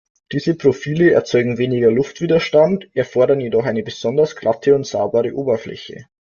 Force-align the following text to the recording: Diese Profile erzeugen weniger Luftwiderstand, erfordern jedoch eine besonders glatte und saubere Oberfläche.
Diese 0.31 0.55
Profile 0.55 1.11
erzeugen 1.11 1.59
weniger 1.59 1.91
Luftwiderstand, 1.91 2.89
erfordern 2.95 3.39
jedoch 3.39 3.65
eine 3.65 3.83
besonders 3.83 4.35
glatte 4.35 4.73
und 4.73 4.87
saubere 4.87 5.35
Oberfläche. 5.35 6.07